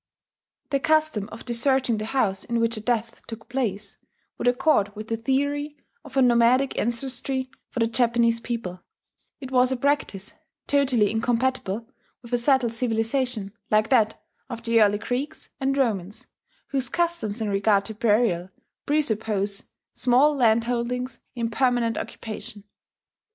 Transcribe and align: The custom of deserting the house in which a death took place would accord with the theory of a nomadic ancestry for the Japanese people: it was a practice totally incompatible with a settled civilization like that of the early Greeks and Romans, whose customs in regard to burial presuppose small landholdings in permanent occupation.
The 0.71 0.79
custom 0.79 1.29
of 1.31 1.45
deserting 1.45 1.99
the 1.99 2.07
house 2.07 2.43
in 2.43 2.59
which 2.59 2.75
a 2.75 2.81
death 2.81 3.21
took 3.27 3.47
place 3.47 3.97
would 4.39 4.47
accord 4.47 4.95
with 4.95 5.09
the 5.09 5.15
theory 5.15 5.77
of 6.03 6.17
a 6.17 6.23
nomadic 6.23 6.75
ancestry 6.79 7.51
for 7.69 7.79
the 7.79 7.85
Japanese 7.85 8.39
people: 8.39 8.81
it 9.39 9.51
was 9.51 9.71
a 9.71 9.77
practice 9.77 10.33
totally 10.65 11.11
incompatible 11.11 11.87
with 12.23 12.33
a 12.33 12.39
settled 12.39 12.73
civilization 12.73 13.53
like 13.69 13.89
that 13.89 14.19
of 14.49 14.63
the 14.63 14.81
early 14.81 14.97
Greeks 14.97 15.49
and 15.59 15.77
Romans, 15.77 16.25
whose 16.69 16.89
customs 16.89 17.39
in 17.39 17.49
regard 17.49 17.85
to 17.85 17.93
burial 17.93 18.49
presuppose 18.87 19.65
small 19.93 20.35
landholdings 20.35 21.19
in 21.35 21.51
permanent 21.51 21.95
occupation. 21.95 22.63